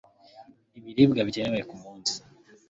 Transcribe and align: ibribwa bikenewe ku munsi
ibribwa 0.77 1.21
bikenewe 1.27 1.61
ku 1.69 1.75
munsi 1.81 2.13